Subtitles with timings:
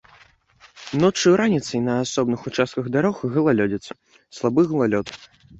[1.01, 3.91] Ноччу і раніцай на асобных участках дарог галалёдзіца,
[4.39, 5.07] слабы галалёд.